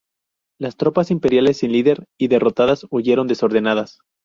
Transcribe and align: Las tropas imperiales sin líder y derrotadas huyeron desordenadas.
Las 0.59 0.77
tropas 0.77 1.11
imperiales 1.11 1.57
sin 1.57 1.71
líder 1.73 2.05
y 2.19 2.27
derrotadas 2.27 2.87
huyeron 2.89 3.27
desordenadas. 3.27 3.99